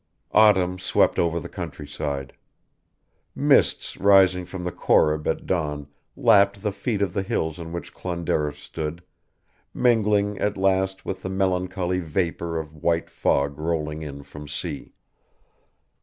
[0.31, 2.33] Autumn swept over the countryside.
[3.35, 5.85] Mists rising from the Corrib at dawn
[6.17, 9.03] lapped the feet of the hills on which Clonderriff stood,
[9.75, 14.95] mingling, at last, with the melancholy vapour of white fog rolling in from sea.